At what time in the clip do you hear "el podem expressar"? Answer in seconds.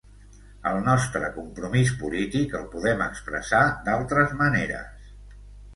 2.61-3.61